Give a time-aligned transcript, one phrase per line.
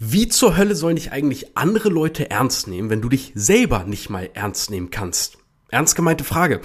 [0.00, 4.10] Wie zur Hölle sollen dich eigentlich andere Leute ernst nehmen, wenn du dich selber nicht
[4.10, 5.38] mal ernst nehmen kannst?
[5.70, 6.60] Ernst gemeinte Frage.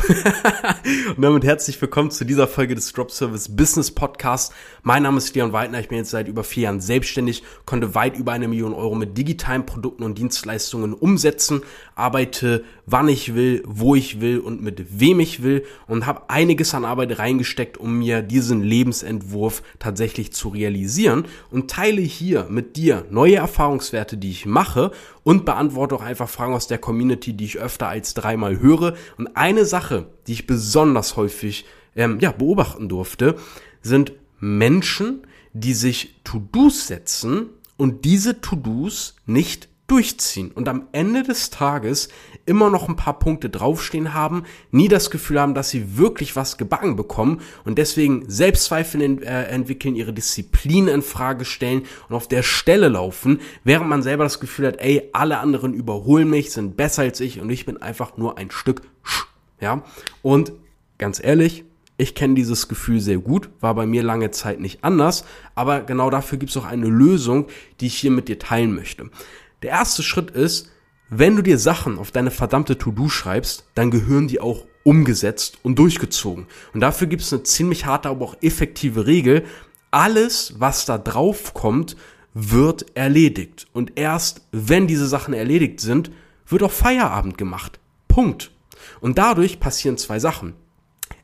[1.17, 4.53] und damit herzlich willkommen zu dieser Folge des Drop Service Business Podcast.
[4.83, 5.79] Mein Name ist Leon Weidner.
[5.79, 9.17] Ich bin jetzt seit über vier Jahren selbstständig, konnte weit über eine Million Euro mit
[9.17, 11.63] digitalen Produkten und Dienstleistungen umsetzen,
[11.95, 16.73] arbeite wann ich will, wo ich will und mit wem ich will und habe einiges
[16.73, 23.05] an Arbeit reingesteckt, um mir diesen Lebensentwurf tatsächlich zu realisieren und teile hier mit dir
[23.09, 24.91] neue Erfahrungswerte, die ich mache
[25.23, 28.95] und beantworte auch einfach Fragen aus der Community, die ich öfter als dreimal höre.
[29.17, 31.65] Und eine Sache, die ich besonders häufig
[31.95, 33.35] ähm, ja, beobachten durfte,
[33.81, 41.51] sind Menschen, die sich To-Dos setzen und diese To-Dos nicht durchziehen und am Ende des
[41.51, 42.09] Tages
[42.47, 46.57] immer noch ein paar Punkte draufstehen haben, nie das Gefühl haben, dass sie wirklich was
[46.57, 52.27] gebacken bekommen und deswegen Selbstzweifel in, äh, entwickeln, ihre Disziplin in Frage stellen und auf
[52.27, 56.75] der Stelle laufen, während man selber das Gefühl hat, ey, alle anderen überholen mich, sind
[56.75, 58.81] besser als ich und ich bin einfach nur ein Stück,
[59.61, 59.83] ja.
[60.23, 60.53] Und
[60.97, 61.65] ganz ehrlich,
[61.97, 66.09] ich kenne dieses Gefühl sehr gut, war bei mir lange Zeit nicht anders, aber genau
[66.09, 67.45] dafür gibt es auch eine Lösung,
[67.79, 69.11] die ich hier mit dir teilen möchte.
[69.63, 70.69] Der erste Schritt ist,
[71.09, 75.79] wenn du dir Sachen auf deine verdammte To-Do schreibst, dann gehören die auch umgesetzt und
[75.79, 76.47] durchgezogen.
[76.73, 79.45] Und dafür gibt es eine ziemlich harte, aber auch effektive Regel.
[79.89, 81.95] Alles, was da drauf kommt,
[82.33, 83.67] wird erledigt.
[83.71, 86.11] Und erst wenn diese Sachen erledigt sind,
[86.47, 87.79] wird auch Feierabend gemacht.
[88.09, 88.51] Punkt.
[88.99, 90.55] Und dadurch passieren zwei Sachen.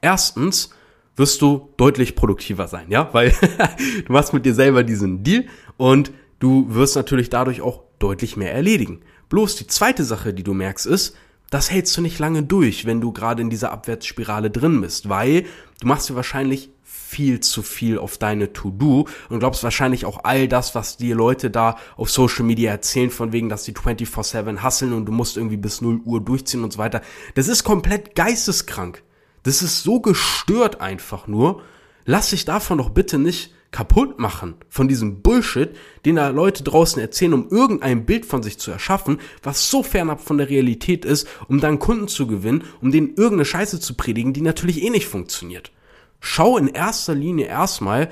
[0.01, 0.69] Erstens
[1.17, 3.35] wirst du deutlich produktiver sein, ja, weil
[4.05, 5.45] du machst mit dir selber diesen Deal
[5.75, 9.01] und du wirst natürlich dadurch auch deutlich mehr erledigen.
[9.29, 11.15] Bloß die zweite Sache, die du merkst, ist,
[11.49, 15.45] das hältst du nicht lange durch, wenn du gerade in dieser Abwärtsspirale drin bist, weil
[15.81, 20.47] du machst dir wahrscheinlich viel zu viel auf deine To-Do und glaubst wahrscheinlich auch all
[20.47, 24.93] das, was die Leute da auf Social Media erzählen, von wegen, dass die 24-7 hasseln
[24.93, 27.01] und du musst irgendwie bis 0 Uhr durchziehen und so weiter.
[27.33, 29.01] Das ist komplett geisteskrank.
[29.41, 31.63] Das ist so gestört einfach nur.
[32.05, 35.75] Lass dich davon doch bitte nicht kaputt machen von diesem Bullshit,
[36.05, 40.21] den da Leute draußen erzählen, um irgendein Bild von sich zu erschaffen, was so fernab
[40.21, 44.33] von der Realität ist, um dann Kunden zu gewinnen, um denen irgendeine Scheiße zu predigen,
[44.33, 45.71] die natürlich eh nicht funktioniert.
[46.19, 48.09] Schau in erster Linie erstmal,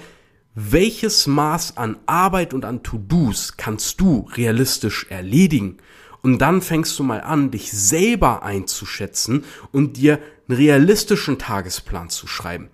[0.53, 5.77] welches Maß an Arbeit und an To-Dos kannst du realistisch erledigen?
[6.23, 12.25] Und dann fängst du mal an, dich selber einzuschätzen und dir einen realistischen Tagesplan zu
[12.25, 12.69] schreiben.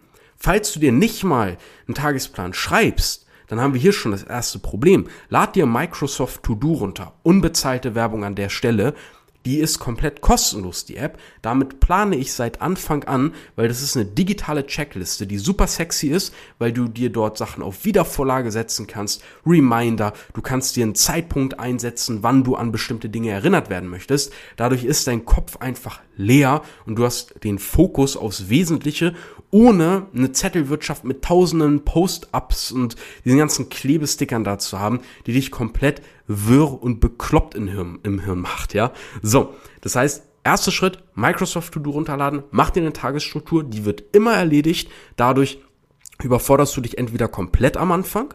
[0.46, 4.60] Falls du dir nicht mal einen Tagesplan schreibst, dann haben wir hier schon das erste
[4.60, 5.08] Problem.
[5.30, 7.14] Lad dir Microsoft To Do runter.
[7.24, 8.94] Unbezahlte Werbung an der Stelle.
[9.46, 11.20] Die ist komplett kostenlos, die App.
[11.42, 16.08] Damit plane ich seit Anfang an, weil das ist eine digitale Checkliste, die super sexy
[16.08, 20.96] ist, weil du dir dort Sachen auf Wiedervorlage setzen kannst, Reminder, du kannst dir einen
[20.96, 24.32] Zeitpunkt einsetzen, wann du an bestimmte Dinge erinnert werden möchtest.
[24.56, 29.14] Dadurch ist dein Kopf einfach leer und du hast den Fokus aufs Wesentliche,
[29.52, 35.52] ohne eine Zettelwirtschaft mit tausenden Post-ups und diesen ganzen Klebestickern da zu haben, die dich
[35.52, 38.92] komplett wirr und bekloppt im Hirn, im Hirn macht, ja.
[39.22, 44.34] So, das heißt, erster Schritt, Microsoft To-Do runterladen, mach dir eine Tagesstruktur, die wird immer
[44.34, 45.60] erledigt, dadurch
[46.22, 48.34] überforderst du dich entweder komplett am Anfang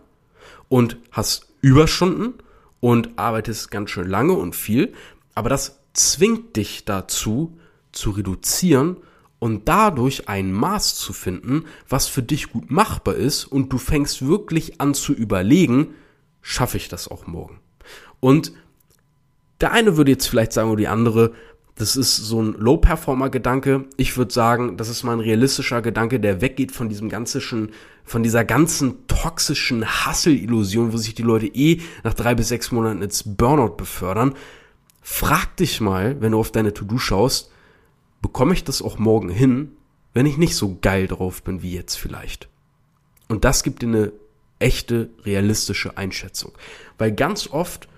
[0.69, 2.34] und hast Überstunden
[2.81, 4.93] und arbeitest ganz schön lange und viel,
[5.34, 7.59] aber das zwingt dich dazu,
[7.93, 8.99] zu reduzieren
[9.38, 14.26] und dadurch ein Maß zu finden, was für dich gut machbar ist und du fängst
[14.26, 15.94] wirklich an zu überlegen,
[16.43, 17.60] schaffe ich das auch morgen?
[18.20, 18.52] Und
[19.60, 21.32] der eine würde jetzt vielleicht sagen, oder die andere,
[21.74, 23.86] das ist so ein Low-Performer-Gedanke.
[23.96, 27.70] Ich würde sagen, das ist mal ein realistischer Gedanke, der weggeht von diesem ganzen,
[28.04, 33.02] von dieser ganzen toxischen Hassel-Illusion, wo sich die Leute eh nach drei bis sechs Monaten
[33.02, 34.34] ins Burnout befördern.
[35.02, 37.50] Frag dich mal, wenn du auf deine To-Do schaust,
[38.20, 39.72] bekomme ich das auch morgen hin,
[40.14, 42.48] wenn ich nicht so geil drauf bin wie jetzt vielleicht.
[43.28, 44.12] Und das gibt dir eine
[44.58, 46.52] echte, realistische Einschätzung.
[46.96, 47.88] Weil ganz oft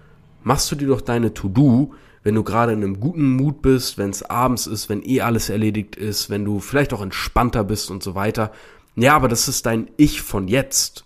[0.42, 4.10] machst du dir doch deine To-Do, wenn du gerade in einem guten Mut bist, wenn
[4.10, 8.02] es abends ist, wenn eh alles erledigt ist, wenn du vielleicht auch entspannter bist und
[8.02, 8.52] so weiter.
[8.96, 11.04] Ja, aber das ist dein Ich von jetzt.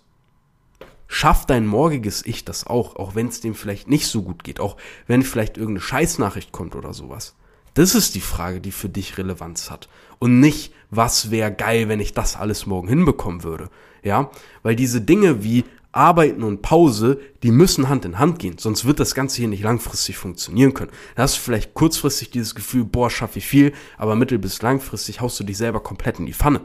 [1.07, 4.59] Schafft dein morgiges Ich das auch, auch wenn es dem vielleicht nicht so gut geht,
[4.59, 4.75] auch
[5.07, 7.35] wenn vielleicht irgendeine Scheißnachricht kommt oder sowas.
[7.75, 9.87] Das ist die Frage, die für dich Relevanz hat.
[10.17, 13.69] Und nicht, was wäre geil, wenn ich das alles morgen hinbekommen würde.
[14.01, 14.31] Ja,
[14.63, 15.63] weil diese Dinge wie
[15.95, 19.63] Arbeiten und Pause, die müssen Hand in Hand gehen, sonst wird das Ganze hier nicht
[19.63, 20.91] langfristig funktionieren können.
[21.15, 25.21] Da hast du vielleicht kurzfristig dieses Gefühl, boah, schaffe ich viel, aber mittel- bis langfristig
[25.21, 26.61] haust du dich selber komplett in die Pfanne.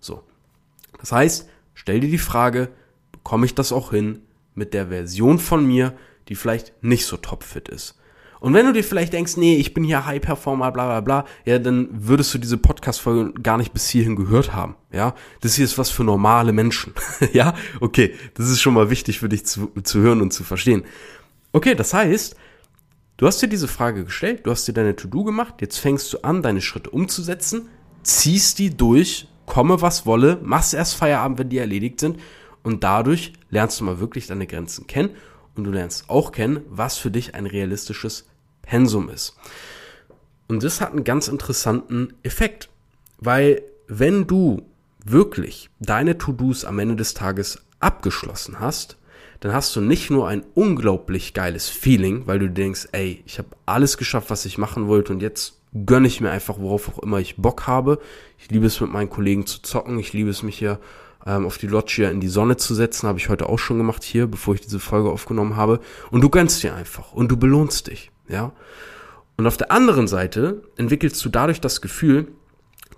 [0.00, 0.24] So.
[0.98, 2.70] Das heißt, stell dir die Frage,
[3.12, 4.22] bekomme ich das auch hin
[4.54, 5.94] mit der Version von mir,
[6.28, 7.96] die vielleicht nicht so topfit ist.
[8.42, 11.24] Und wenn du dir vielleicht denkst, nee, ich bin hier High Performer, bla bla bla,
[11.44, 14.74] ja, dann würdest du diese Podcast-Folge gar nicht bis hierhin gehört haben.
[14.90, 16.92] Ja, das hier ist was für normale Menschen.
[17.32, 20.82] ja, okay, das ist schon mal wichtig für dich zu, zu hören und zu verstehen.
[21.52, 22.34] Okay, das heißt,
[23.16, 26.24] du hast dir diese Frage gestellt, du hast dir deine To-Do gemacht, jetzt fängst du
[26.24, 27.68] an, deine Schritte umzusetzen,
[28.02, 32.18] ziehst die durch, komme was wolle, machst erst Feierabend, wenn die erledigt sind
[32.64, 35.10] und dadurch lernst du mal wirklich deine Grenzen kennen
[35.54, 38.26] und du lernst auch kennen, was für dich ein realistisches
[38.62, 39.36] Pensum ist.
[40.48, 42.68] Und das hat einen ganz interessanten Effekt,
[43.18, 44.62] weil wenn du
[45.04, 48.96] wirklich deine To-Dos am Ende des Tages abgeschlossen hast,
[49.40, 53.48] dann hast du nicht nur ein unglaublich geiles Feeling, weil du denkst, ey, ich habe
[53.66, 57.18] alles geschafft, was ich machen wollte und jetzt gönne ich mir einfach, worauf auch immer
[57.18, 57.98] ich Bock habe.
[58.38, 59.98] Ich liebe es, mit meinen Kollegen zu zocken.
[59.98, 60.78] Ich liebe es, mich hier
[61.26, 63.08] ähm, auf die Loggia in die Sonne zu setzen.
[63.08, 65.80] Habe ich heute auch schon gemacht hier, bevor ich diese Folge aufgenommen habe.
[66.10, 68.52] Und du gönnst dir einfach und du belohnst dich ja.
[69.36, 72.28] Und auf der anderen Seite entwickelst du dadurch das Gefühl,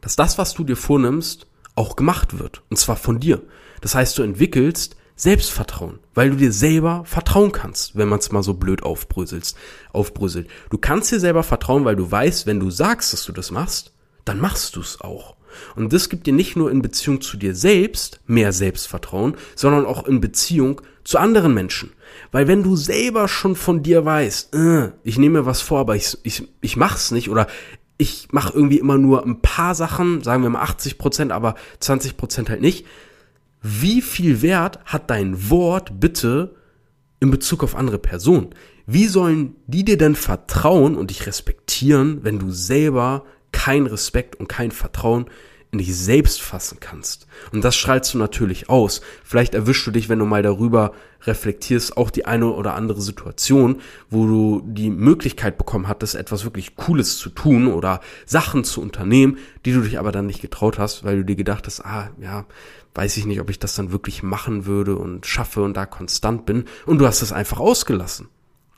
[0.01, 2.63] dass das, was du dir vornimmst, auch gemacht wird.
[2.71, 3.43] Und zwar von dir.
[3.81, 8.43] Das heißt, du entwickelst Selbstvertrauen, weil du dir selber vertrauen kannst, wenn man es mal
[8.43, 9.57] so blöd aufbröselst,
[9.93, 10.49] aufbröselt.
[10.71, 13.93] Du kannst dir selber vertrauen, weil du weißt, wenn du sagst, dass du das machst,
[14.25, 15.37] dann machst du es auch.
[15.77, 20.05] Und das gibt dir nicht nur in Beziehung zu dir selbst mehr Selbstvertrauen, sondern auch
[20.07, 21.93] in Beziehung zu anderen Menschen.
[22.33, 25.97] Weil wenn du selber schon von dir weißt, äh, ich nehme mir was vor, aber
[25.97, 27.47] ich, ich, ich mach's nicht oder
[27.97, 32.17] ich mache irgendwie immer nur ein paar Sachen, sagen wir mal 80 Prozent, aber 20
[32.17, 32.87] Prozent halt nicht.
[33.63, 36.55] Wie viel Wert hat dein Wort bitte
[37.21, 38.51] in Bezug auf andere Personen?
[38.87, 44.49] Wie sollen die dir denn vertrauen und dich respektieren, wenn du selber kein Respekt und
[44.49, 45.27] kein Vertrauen
[45.75, 47.27] in dich selbst fassen kannst.
[47.53, 49.01] Und das strahlst du natürlich aus.
[49.25, 50.93] Vielleicht erwischst du dich, wenn du mal darüber
[51.27, 56.77] reflektierst, auch die eine oder andere Situation, wo du die Möglichkeit bekommen hattest, etwas wirklich
[56.77, 61.03] Cooles zu tun oder Sachen zu unternehmen, die du dich aber dann nicht getraut hast,
[61.03, 62.47] weil du dir gedacht hast, ah, ja,
[62.95, 66.47] weiß ich nicht, ob ich das dann wirklich machen würde und schaffe und da konstant
[66.47, 66.67] bin.
[66.87, 68.29] Und du hast es einfach ausgelassen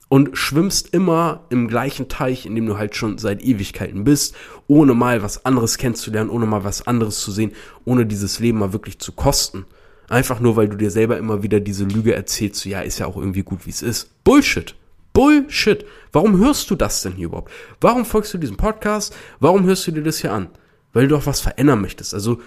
[0.09, 4.35] und schwimmst immer im gleichen Teich, in dem du halt schon seit Ewigkeiten bist,
[4.69, 7.53] ohne mal was anderes kennenzulernen, ohne mal was anderes zu sehen,
[7.85, 9.65] ohne dieses Leben mal wirklich zu kosten.
[10.09, 13.07] Einfach nur, weil du dir selber immer wieder diese Lüge erzählst, so ja, ist ja
[13.07, 14.23] auch irgendwie gut, wie es ist.
[14.23, 14.77] Bullshit.
[15.13, 15.85] Bullshit.
[16.13, 17.51] Warum hörst du das denn hier überhaupt?
[17.81, 19.17] Warum folgst du diesem Podcast?
[19.41, 20.49] Warum hörst du dir das hier an?
[20.93, 22.15] Weil du doch was verändern möchtest.
[22.15, 22.41] Also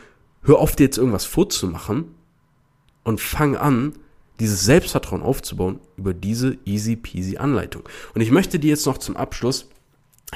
[0.44, 2.15] hör auf, dir jetzt irgendwas vorzumachen
[3.03, 3.94] und fang an,
[4.39, 7.88] dieses Selbstvertrauen aufzubauen über diese easy peasy Anleitung.
[8.13, 9.69] Und ich möchte dir jetzt noch zum Abschluss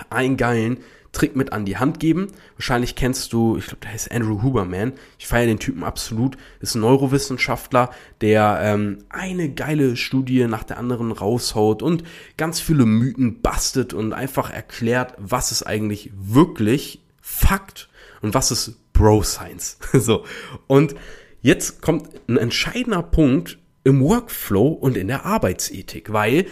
[0.09, 0.79] einen geilen
[1.13, 2.27] Trick mit an die Hand geben.
[2.57, 4.93] Wahrscheinlich kennst du, ich glaube, der heißt Andrew Huberman.
[5.19, 6.37] Ich feiere den Typen absolut.
[6.59, 7.91] Ist ein Neurowissenschaftler,
[8.21, 12.03] der ähm, eine geile Studie nach der anderen raushaut und
[12.35, 17.89] ganz viele Mythen bastet und einfach erklärt, was ist eigentlich wirklich Fakt
[18.21, 19.77] und was ist Bro Science.
[19.93, 20.25] so.
[20.65, 20.95] Und
[21.41, 26.45] jetzt kommt ein entscheidender Punkt, im Workflow und in der Arbeitsethik, weil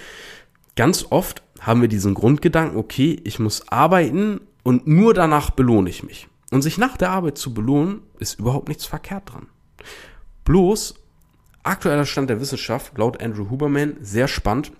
[0.76, 6.04] ganz oft haben wir diesen Grundgedanken, okay, ich muss arbeiten und nur danach belohne ich
[6.04, 6.28] mich.
[6.52, 9.48] Und sich nach der Arbeit zu belohnen, ist überhaupt nichts verkehrt dran.
[10.44, 10.96] Bloß,
[11.64, 14.74] aktueller Stand der Wissenschaft, laut Andrew Huberman, sehr spannend,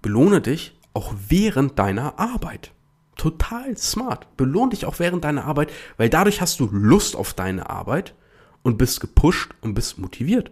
[0.00, 2.72] belohne dich auch während deiner Arbeit.
[3.16, 4.36] Total smart.
[4.36, 8.14] Belohne dich auch während deiner Arbeit, weil dadurch hast du Lust auf deine Arbeit
[8.62, 10.50] und bist gepusht und bist motiviert.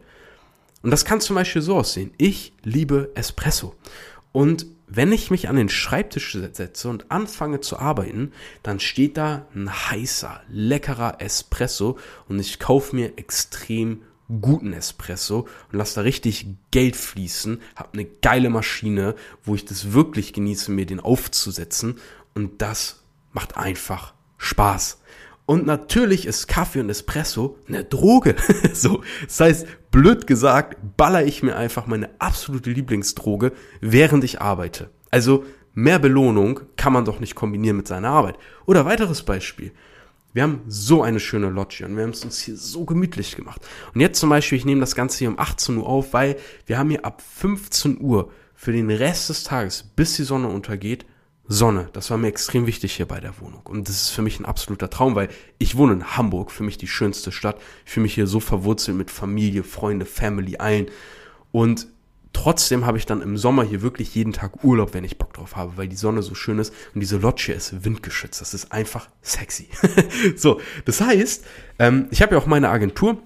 [0.86, 2.12] Und das kann zum Beispiel so aussehen.
[2.16, 3.74] Ich liebe Espresso.
[4.30, 8.30] Und wenn ich mich an den Schreibtisch setze und anfange zu arbeiten,
[8.62, 14.02] dann steht da ein heißer, leckerer Espresso und ich kaufe mir extrem
[14.40, 19.92] guten Espresso und lasse da richtig Geld fließen, habe eine geile Maschine, wo ich das
[19.92, 21.96] wirklich genieße, mir den aufzusetzen
[22.32, 23.02] und das
[23.32, 25.00] macht einfach Spaß.
[25.46, 28.34] Und natürlich ist Kaffee und Espresso eine Droge.
[28.74, 34.90] so, das heißt, blöd gesagt, baller ich mir einfach meine absolute Lieblingsdroge, während ich arbeite.
[35.10, 38.36] Also mehr Belohnung kann man doch nicht kombinieren mit seiner Arbeit.
[38.66, 39.70] Oder weiteres Beispiel.
[40.32, 43.62] Wir haben so eine schöne Loggia und wir haben es uns hier so gemütlich gemacht.
[43.94, 46.36] Und jetzt zum Beispiel, ich nehme das Ganze hier um 18 Uhr auf, weil
[46.66, 51.06] wir haben hier ab 15 Uhr für den Rest des Tages, bis die Sonne untergeht,
[51.48, 51.88] Sonne.
[51.92, 53.62] Das war mir extrem wichtig hier bei der Wohnung.
[53.64, 56.78] Und das ist für mich ein absoluter Traum, weil ich wohne in Hamburg, für mich
[56.78, 57.60] die schönste Stadt.
[57.84, 60.86] Ich fühle mich hier so verwurzelt mit Familie, Freunde, Family, allen.
[61.52, 61.86] Und
[62.32, 65.56] trotzdem habe ich dann im Sommer hier wirklich jeden Tag Urlaub, wenn ich Bock drauf
[65.56, 68.40] habe, weil die Sonne so schön ist und diese Lodge ist windgeschützt.
[68.40, 69.68] Das ist einfach sexy.
[70.36, 71.44] so, das heißt,
[71.78, 73.22] ähm, ich habe ja auch meine Agentur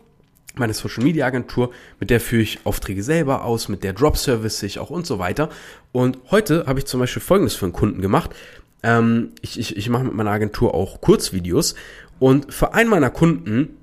[0.57, 4.62] meine Social Media Agentur, mit der führe ich Aufträge selber aus, mit der Drop Service
[4.62, 5.49] ich auch und so weiter.
[5.92, 8.30] Und heute habe ich zum Beispiel Folgendes für einen Kunden gemacht.
[8.83, 11.75] Ähm, ich, ich, ich mache mit meiner Agentur auch Kurzvideos
[12.19, 13.76] und für einen meiner Kunden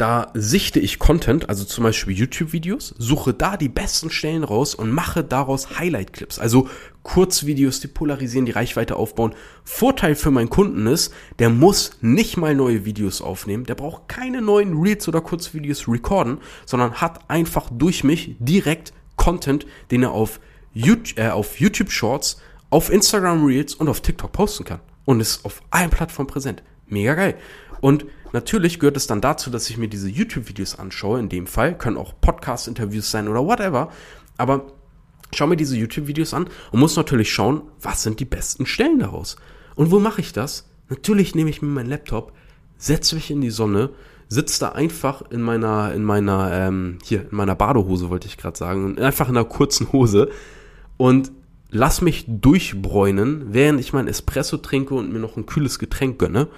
[0.00, 4.90] da sichte ich Content, also zum Beispiel YouTube-Videos, suche da die besten Stellen raus und
[4.90, 6.70] mache daraus Highlight-Clips, also
[7.02, 9.34] Kurzvideos, die polarisieren, die Reichweite aufbauen.
[9.62, 14.40] Vorteil für meinen Kunden ist, der muss nicht mal neue Videos aufnehmen, der braucht keine
[14.40, 20.40] neuen Reels oder Kurzvideos recorden, sondern hat einfach durch mich direkt Content, den er auf
[20.72, 22.40] YouTube, äh, auf YouTube Shorts,
[22.70, 24.80] auf Instagram Reels und auf TikTok posten kann.
[25.04, 26.62] Und ist auf allen Plattformen präsent.
[26.86, 27.36] Mega geil.
[27.80, 31.76] Und natürlich gehört es dann dazu, dass ich mir diese YouTube-Videos anschaue, in dem Fall,
[31.76, 33.90] können auch Podcast-Interviews sein oder whatever,
[34.36, 34.66] aber
[35.34, 39.36] schau mir diese YouTube-Videos an und muss natürlich schauen, was sind die besten Stellen daraus.
[39.74, 40.68] Und wo mache ich das?
[40.88, 42.32] Natürlich nehme ich mir meinen Laptop,
[42.76, 43.90] setze mich in die Sonne,
[44.28, 48.58] sitze da einfach in meiner, in meiner, ähm, hier, in meiner Badehose, wollte ich gerade
[48.58, 50.30] sagen, einfach in einer kurzen Hose
[50.96, 51.32] und
[51.70, 56.48] lass mich durchbräunen, während ich mein Espresso trinke und mir noch ein kühles Getränk gönne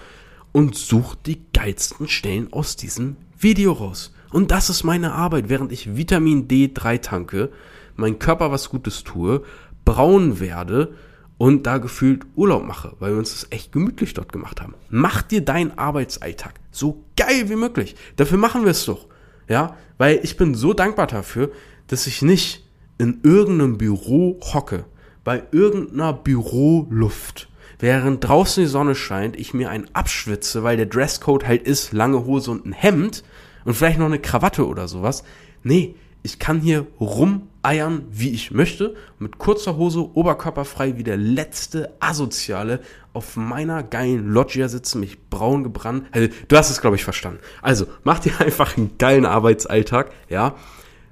[0.53, 4.13] und suche die geilsten Stellen aus diesem Video raus.
[4.31, 7.51] Und das ist meine Arbeit, während ich Vitamin D3 tanke,
[7.97, 9.43] mein Körper was Gutes tue,
[9.85, 10.95] braun werde
[11.39, 14.75] und da gefühlt Urlaub mache, weil wir uns das echt gemütlich dort gemacht haben.
[14.91, 17.97] Mach dir deinen Arbeitsalltag so geil wie möglich.
[18.17, 19.07] Dafür machen wir es doch.
[19.49, 21.51] Ja, weil ich bin so dankbar dafür,
[21.89, 22.65] dass ich nicht
[22.99, 24.85] in irgendeinem Büro hocke,
[25.25, 27.49] bei irgendeiner Büroluft
[27.83, 32.25] während draußen die Sonne scheint, ich mir einen abschwitze, weil der Dresscode halt ist, lange
[32.25, 33.25] Hose und ein Hemd
[33.65, 35.25] und vielleicht noch eine Krawatte oder sowas.
[35.65, 41.93] Nee, ich kann hier rumeiern, wie ich möchte, mit kurzer Hose, oberkörperfrei, wie der letzte
[41.99, 42.79] Asoziale
[43.15, 46.07] auf meiner geilen Loggia sitzen, mich braun gebrannt.
[46.13, 47.41] Also, du hast es, glaube ich, verstanden.
[47.63, 50.55] Also, mach dir einfach einen geilen Arbeitsalltag, ja.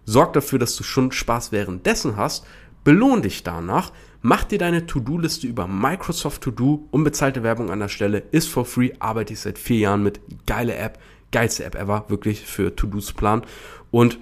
[0.05, 2.47] Sorg dafür, dass du schon Spaß währenddessen hast.
[2.85, 3.91] Belohn dich danach
[4.23, 8.93] Mach dir deine To-Do-Liste über Microsoft To-Do, unbezahlte Werbung an der Stelle, ist for free,
[8.99, 10.99] arbeite ich seit vier Jahren mit, geile App,
[11.33, 13.43] geilste App ever, wirklich für To-Dos planen.
[13.91, 14.19] Und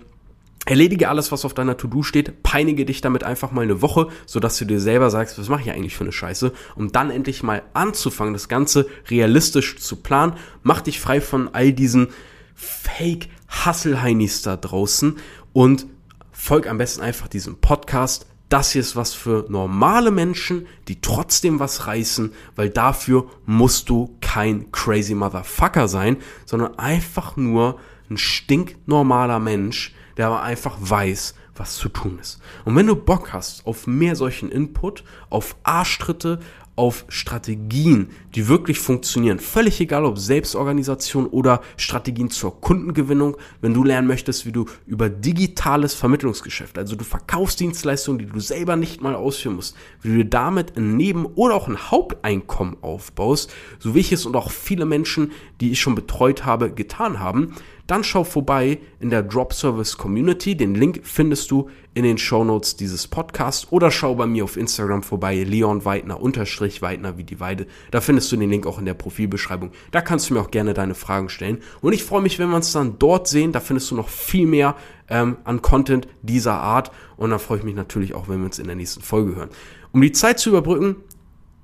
[0.69, 4.59] Erledige alles, was auf deiner To-Do steht, peinige dich damit einfach mal eine Woche, sodass
[4.59, 7.62] du dir selber sagst, was mache ich eigentlich für eine Scheiße, um dann endlich mal
[7.73, 10.35] anzufangen, das Ganze realistisch zu planen.
[10.62, 12.09] Mach dich frei von all diesen
[12.55, 15.17] Fake-Hustle-Heinis da draußen
[15.55, 15.87] und
[16.33, 21.61] folg am besten einfach diesem Podcast, das hier ist was für normale Menschen, die trotzdem
[21.61, 27.78] was reißen, weil dafür musst du kein crazy Motherfucker sein, sondern einfach nur
[28.11, 32.40] ein stinknormaler Mensch, der aber einfach weiß, was zu tun ist.
[32.64, 36.40] Und wenn du Bock hast auf mehr solchen Input, auf Arschtritte,
[36.79, 39.41] auf Strategien, die wirklich funktionieren.
[39.41, 45.09] Völlig egal, ob Selbstorganisation oder Strategien zur Kundengewinnung, wenn du lernen möchtest, wie du über
[45.09, 50.25] digitales Vermittlungsgeschäft, also du verkaufst Dienstleistungen, die du selber nicht mal ausführen musst, wie du
[50.25, 54.87] damit ein Neben- oder auch ein Haupteinkommen aufbaust, so wie ich es und auch viele
[54.87, 57.57] Menschen, die ich schon betreut habe, getan haben,
[57.88, 60.57] dann schau vorbei in der Drop Service Community.
[60.57, 64.57] Den Link findest du in den Show Notes dieses Podcasts oder schau bei mir auf
[64.57, 67.66] Instagram vorbei, Leon Weidner unterstrich Weidner wie die Weide.
[67.90, 69.73] Da findest du den Link auch in der Profilbeschreibung.
[69.90, 71.59] Da kannst du mir auch gerne deine Fragen stellen.
[71.80, 73.52] Und ich freue mich, wenn wir uns dann dort sehen.
[73.52, 74.76] Da findest du noch viel mehr
[75.09, 76.92] ähm, an Content dieser Art.
[77.16, 79.50] Und dann freue ich mich natürlich auch, wenn wir uns in der nächsten Folge hören.
[79.92, 80.97] Um die Zeit zu überbrücken,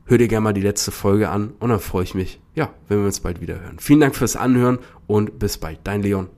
[0.06, 2.98] hör dir gerne mal die letzte Folge an und dann freue ich mich, ja, wenn
[2.98, 3.78] wir uns bald wieder hören.
[3.78, 5.80] Vielen Dank fürs Anhören und bis bald.
[5.84, 6.28] Dein Leon.